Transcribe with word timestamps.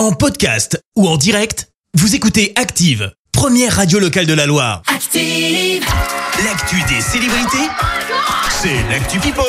En 0.00 0.12
podcast 0.12 0.82
ou 0.96 1.06
en 1.06 1.18
direct, 1.18 1.68
vous 1.92 2.14
écoutez 2.14 2.54
Active, 2.56 3.12
première 3.32 3.76
radio 3.76 3.98
locale 3.98 4.24
de 4.24 4.32
la 4.32 4.46
Loire. 4.46 4.80
Active. 4.86 5.84
L'actu 6.42 6.76
des 6.88 7.02
célébrités, 7.02 7.68
c'est 8.48 8.82
l'actu 8.88 9.18
People. 9.20 9.44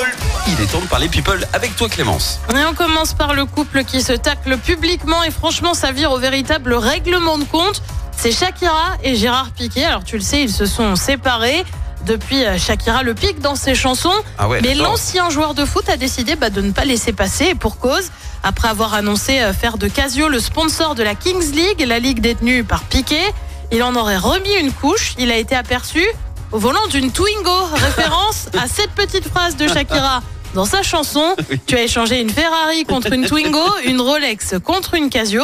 Il 0.49 0.61
est 0.61 0.67
temps 0.69 0.81
de 0.81 0.87
parler 0.87 1.07
people 1.07 1.47
avec 1.53 1.73
toi 1.77 1.87
Clémence. 1.87 2.41
Et 2.53 2.65
on 2.69 2.73
commence 2.73 3.13
par 3.13 3.33
le 3.33 3.45
couple 3.45 3.85
qui 3.85 4.01
se 4.01 4.11
tacle 4.11 4.57
publiquement 4.57 5.23
et 5.23 5.31
franchement 5.31 5.73
ça 5.73 5.93
vire 5.93 6.11
au 6.11 6.17
véritable 6.17 6.74
règlement 6.74 7.38
de 7.38 7.46
compte. 7.46 7.81
C'est 8.18 8.33
Shakira 8.33 8.97
et 9.06 9.15
Gérard 9.15 9.52
Piquet. 9.52 9.86
Alors 9.86 10.04
tu 10.04 10.18
le 10.18 10.22
sais, 10.22 10.44
ils 10.44 10.52
se 10.52 10.65
sont 10.65 10.97
séparés. 10.97 11.63
Depuis, 12.06 12.44
euh, 12.44 12.58
Shakira 12.58 13.04
le 13.04 13.13
pique 13.13 13.40
dans 13.40 13.56
ses 13.56 13.76
chansons. 13.76 14.12
Ah 14.38 14.49
ouais, 14.49 14.60
mais 14.62 14.74
l'ancien 14.74 15.29
joueur 15.29 15.54
de 15.54 15.63
foot 15.63 15.88
a 15.88 15.97
décidé 15.97 16.36
bah, 16.36 16.49
de 16.49 16.59
ne 16.62 16.72
pas 16.72 16.84
laisser 16.84 17.13
passer 17.13 17.45
et 17.45 17.55
pour 17.55 17.77
cause. 17.77 18.12
Après 18.44 18.67
avoir 18.67 18.94
annoncé 18.94 19.39
euh, 19.39 19.53
faire 19.53 19.77
de 19.77 19.88
Casio 19.88 20.27
le 20.27 20.39
sponsor 20.39 20.95
de 20.95 21.03
la 21.03 21.16
Kings 21.16 21.52
League, 21.53 21.84
la 21.88 21.99
ligue 21.99 22.21
détenue 22.21 22.64
par 22.64 22.84
Piquet, 22.84 23.34
il 23.72 23.84
en 23.84 23.95
aurait 23.95 24.17
remis 24.17 24.54
une 24.59 24.72
couche. 24.72 25.14
Il 25.17 25.31
a 25.31 25.38
été 25.38 25.55
aperçu 25.55 26.04
au 26.52 26.58
volant 26.58 26.88
d'une 26.90 27.12
Twingo, 27.12 27.66
référence 27.73 28.48
à 28.59 28.67
cette 28.67 28.91
petite 28.91 29.27
phrase 29.27 29.55
de 29.55 29.67
Shakira. 29.67 30.22
Dans 30.54 30.66
sa 30.66 30.81
chanson, 30.81 31.36
tu 31.67 31.76
as 31.76 31.84
échangé 31.84 32.20
une 32.20 32.30
Ferrari 32.30 32.84
contre 32.84 33.14
une 33.14 33.26
Twingo, 33.26 33.64
une 33.86 34.02
Rolex 34.02 34.55
contre 34.64 34.95
une 34.95 35.09
Casio. 35.09 35.44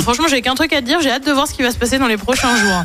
Franchement, 0.00 0.28
j'ai 0.28 0.40
qu'un 0.40 0.54
truc 0.54 0.72
à 0.72 0.80
te 0.80 0.86
dire, 0.86 1.00
j'ai 1.00 1.10
hâte 1.10 1.26
de 1.26 1.32
voir 1.32 1.46
ce 1.46 1.52
qui 1.52 1.62
va 1.62 1.70
se 1.70 1.76
passer 1.76 1.98
dans 1.98 2.06
les 2.06 2.16
prochains 2.16 2.56
jours. 2.56 2.82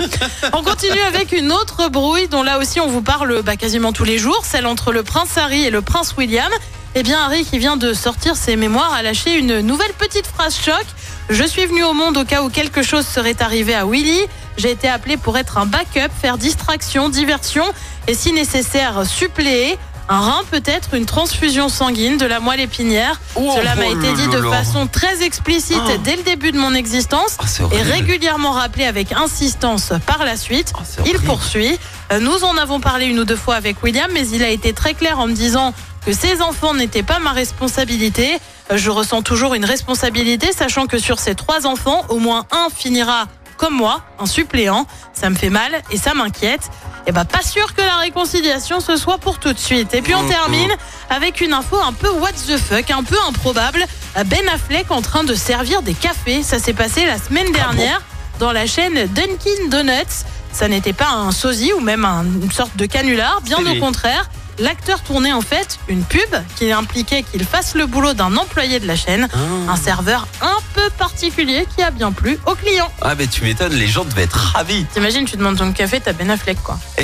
On 0.54 0.64
continue 0.64 1.00
avec 1.08 1.32
une 1.32 1.52
autre 1.52 1.88
brouille 1.90 2.28
dont 2.28 2.44
là 2.44 2.60
aussi 2.60 2.82
on 2.82 2.88
vous 2.88 3.02
parle 3.02 3.42
bah, 3.44 3.56
quasiment 3.56 3.94
tous 3.94 4.04
les 4.04 4.18
jours, 4.18 4.42
celle 4.44 4.66
entre 4.66 4.92
le 4.92 5.04
prince 5.04 5.38
Harry 5.38 5.64
et 5.64 5.70
le 5.70 5.82
prince 5.82 6.16
William. 6.18 6.52
Eh 6.94 7.04
bien, 7.04 7.22
Harry, 7.24 7.46
qui 7.46 7.58
vient 7.58 7.78
de 7.78 7.94
sortir 7.94 8.36
ses 8.36 8.58
mémoires, 8.58 8.94
a 8.94 9.02
lâché 9.02 9.38
une 9.38 9.62
nouvelle 9.62 9.94
petite 9.94 10.28
phrase 10.28 10.60
choc. 10.60 10.86
Je 11.30 11.44
suis 11.46 11.66
venu 11.66 11.86
au 11.86 11.94
monde 11.94 12.18
au 12.18 12.26
cas 12.26 12.44
où 12.44 12.50
quelque 12.50 12.84
chose 12.84 13.06
serait 13.06 13.42
arrivé 13.42 13.74
à 13.74 13.86
Willy. 13.86 14.20
J'ai 14.58 14.72
été 14.72 14.90
appelé 14.90 15.16
pour 15.16 15.38
être 15.38 15.58
un 15.58 15.66
backup, 15.66 16.12
faire 16.22 16.38
distraction, 16.38 17.08
diversion 17.08 17.64
et 18.10 18.14
si 18.14 18.34
nécessaire 18.34 19.06
suppléer. 19.06 19.78
Un 20.12 20.20
rein 20.20 20.42
peut-être, 20.52 20.94
une 20.94 21.06
transfusion 21.06 21.70
sanguine, 21.70 22.18
de 22.18 22.26
la 22.26 22.42
moelle 22.42 22.60
épinière. 22.60 23.22
Oh, 23.36 23.54
Cela 23.56 23.76
m'a 23.76 23.86
oh 23.88 23.98
été 23.98 24.12
dit 24.12 24.28
de 24.28 24.42
façon 24.42 24.86
très 24.86 25.24
explicite 25.24 25.78
Ah. 25.88 25.98
dès 26.04 26.18
le 26.18 26.24
début 26.24 26.52
de 26.52 26.60
mon 26.60 26.74
existence 26.74 27.38
Ah, 27.40 27.46
et 27.74 27.82
régulièrement 27.82 28.52
rappelé 28.52 28.84
avec 28.84 29.14
insistance 29.14 29.94
par 30.06 30.26
la 30.26 30.36
suite. 30.36 30.74
Ah, 30.78 30.82
Il 31.06 31.18
poursuit. 31.22 31.80
Euh, 32.12 32.20
Nous 32.20 32.44
en 32.44 32.58
avons 32.58 32.82
parlé 32.82 33.06
une 33.06 33.20
ou 33.20 33.24
deux 33.24 33.38
fois 33.38 33.56
avec 33.56 33.82
William, 33.84 34.12
mais 34.14 34.28
il 34.28 34.44
a 34.44 34.50
été 34.50 34.74
très 34.74 34.96
clair 34.96 35.18
en 35.18 35.28
me 35.28 35.34
disant 35.34 35.74
que 36.06 36.12
ses 36.12 36.42
enfants 36.42 36.74
n'étaient 36.74 37.04
pas 37.04 37.20
ma 37.20 37.32
responsabilité. 37.32 38.38
Euh, 38.70 38.76
Je 38.78 38.90
ressens 38.90 39.22
toujours 39.22 39.54
une 39.54 39.64
responsabilité, 39.64 40.52
sachant 40.52 40.88
que 40.88 40.98
sur 40.98 41.20
ces 41.20 41.36
trois 41.36 41.66
enfants, 41.66 42.04
au 42.10 42.20
moins 42.20 42.46
un 42.52 42.68
finira 42.76 43.28
comme 43.56 43.76
moi, 43.76 44.02
un 44.20 44.26
suppléant. 44.26 44.88
Ça 45.14 45.30
me 45.30 45.36
fait 45.36 45.52
mal 45.52 45.72
et 45.92 45.98
ça 45.98 46.14
m'inquiète. 46.16 46.70
Et 47.08 47.12
bah 47.12 47.26
pas 47.26 47.42
sûr 47.42 47.74
que 47.74 47.82
la 47.82 47.98
réconciliation 47.98 48.80
ce 48.80 48.96
soit 48.96 49.18
pour 49.18 49.40
tout 49.40 49.54
de 49.54 49.60
suite. 49.60 49.94
Et 49.94 50.02
puis 50.02 50.14
on 50.16 50.24
Mhm. 50.24 50.30
termine 50.30 50.72
avec 51.10 51.42
une 51.42 51.54
info 51.54 51.78
un 51.78 51.94
peu 51.94 52.10
what 52.10 52.32
the 52.48 52.58
fuck, 52.58 52.90
un 52.92 53.04
peu 53.04 53.18
improbable. 53.28 53.86
Ben 54.26 54.48
Affleck 54.50 54.92
en 54.92 55.02
train 55.02 55.24
de 55.24 55.34
servir 55.34 55.82
des 55.82 55.94
cafés. 55.94 56.44
Ça 56.44 56.60
s'est 56.60 56.74
passé 56.74 57.06
la 57.06 57.18
semaine 57.18 57.52
dernière 57.52 58.02
dans 58.40 58.52
la 58.52 58.66
chaîne 58.68 59.08
Dunkin' 59.08 59.70
Donuts. 59.70 60.26
Ça 60.54 60.68
n'était 60.68 60.94
pas 60.94 61.10
un 61.10 61.32
sosie 61.32 61.72
ou 61.74 61.80
même 61.80 62.04
un- 62.06 62.24
une 62.24 62.52
sorte 62.52 62.76
de 62.76 62.86
canular, 62.86 63.40
bien 63.42 63.58
C'est 63.64 63.78
au 63.78 63.80
contraire. 63.80 64.30
L'acteur 64.62 65.02
tournait 65.02 65.34
en 65.34 65.42
fait 65.42 65.80
une 65.88 66.04
pub 66.04 66.20
qui 66.56 66.72
impliquait 66.72 67.24
qu'il 67.24 67.44
fasse 67.44 67.74
le 67.74 67.88
boulot 67.88 68.14
d'un 68.14 68.38
employé 68.38 68.80
de 68.80 68.86
la 68.86 68.96
chaîne, 68.96 69.28
Ah. 69.34 69.72
un 69.72 69.76
serveur 69.76 70.28
un 70.42 70.56
peu 70.76 70.88
particulier 71.00 71.66
qui 71.76 71.82
a 71.82 71.90
bien 71.90 72.12
plu 72.12 72.38
aux 72.46 72.54
clients. 72.54 72.92
Ah 73.02 73.16
mais 73.18 73.26
tu 73.26 73.44
m'étonnes, 73.44 73.74
les 73.74 73.88
gens 73.88 74.06
devaient 74.06 74.22
être 74.24 74.54
ravis. 74.54 74.86
T'imagines, 74.94 75.26
tu 75.26 75.36
demandes 75.36 75.58
ton 75.58 75.72
café, 75.74 76.00
t'as 76.00 76.14
Ben 76.14 76.30
Affleck 76.30 76.62
quoi. 76.62 76.78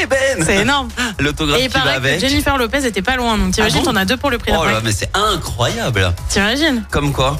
Eh 0.00 0.06
Ben 0.06 0.44
C'est 0.46 0.58
énorme. 0.58 0.88
L'autographe 1.18 1.60
qui 1.60 1.66
va 1.68 1.98
que. 1.98 2.18
Jennifer 2.20 2.56
Lopez 2.56 2.86
était 2.86 3.02
pas 3.02 3.16
loin, 3.16 3.36
donc 3.36 3.50
t'imagines, 3.52 3.80
Ah 3.82 3.84
bon 3.86 3.92
t'en 3.92 3.96
as 3.96 4.04
deux 4.04 4.16
pour 4.16 4.30
le 4.30 4.38
prix 4.38 4.52
Oh 4.56 4.64
là, 4.64 4.80
mais 4.84 4.92
c'est 4.92 5.10
incroyable. 5.16 6.14
T'imagines 6.28 6.84
Comme 6.90 7.12
quoi. 7.12 7.36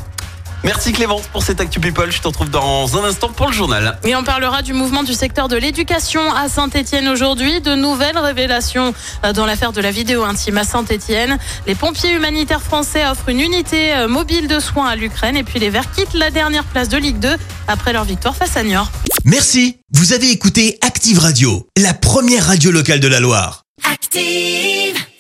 Merci 0.65 0.93
Clémence 0.93 1.27
pour 1.31 1.43
cette 1.43 1.61
Actu 1.61 1.79
People. 1.79 2.11
Je 2.11 2.23
te 2.23 2.27
retrouve 2.27 2.49
dans 2.49 2.97
un 2.97 3.05
instant 3.05 3.29
pour 3.29 3.49
le 3.49 3.53
journal. 3.53 3.99
Et 4.03 4.17
on 4.17 4.25
parlera 4.25 4.63
du 4.63 4.73
mouvement 4.73 5.03
du 5.03 5.13
secteur 5.13 5.49
de 5.49 5.57
l'éducation 5.57 6.33
à 6.33 6.49
Saint-Etienne 6.49 7.07
aujourd'hui. 7.09 7.61
De 7.61 7.75
nouvelles 7.75 8.17
révélations 8.17 8.95
euh, 9.25 9.35
dans 9.35 9.45
l'affaire 9.45 9.73
de 9.73 9.83
la 9.83 9.91
vidéo 9.91 10.25
intime 10.25 10.57
à 10.57 10.65
Saint-Etienne. 10.65 11.37
Les 11.67 11.75
pompiers 11.75 12.13
humanitaires 12.15 12.63
français 12.63 13.07
offrent 13.07 13.29
une 13.29 13.41
unité 13.41 13.93
euh, 13.93 14.09
mobile 14.09 14.49
de 14.49 14.59
soins 14.59 14.89
à 14.89 14.97
l'Ukraine. 14.97 15.37
Et 15.37 15.45
puis 15.45 15.59
les 15.59 15.69
Verts 15.69 15.91
quittent 15.93 16.15
la 16.15 16.31
dernière 16.31 16.65
place 16.65 16.89
de 16.89 16.97
Ligue 16.97 17.19
2 17.19 17.37
après 17.69 17.93
leur 17.93 18.05
victoire 18.05 18.35
face 18.35 18.57
à 18.57 18.63
Niort. 18.63 18.91
Merci, 19.25 19.77
vous 19.93 20.15
avez 20.15 20.31
écouté 20.31 20.79
Active 20.81 21.19
Radio, 21.19 21.67
la 21.77 21.93
première 21.93 22.47
radio 22.47 22.71
locale 22.71 23.01
de 23.01 23.09
la 23.09 23.21
Loire. 23.21 23.65
Active. 23.93 25.05